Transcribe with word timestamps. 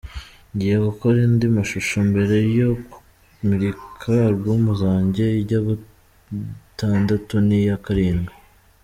Ngiye 0.53 0.75
gukora 0.87 1.17
andi 1.27 1.45
mashusho 1.57 1.95
mbere 2.09 2.35
yo 2.59 2.69
kumurika 2.91 4.09
album 4.29 4.61
zanjye, 4.81 5.23
iya 5.41 5.59
gatandatu 5.67 7.33
n’iya 7.47 7.77
karindwi”. 7.85 8.35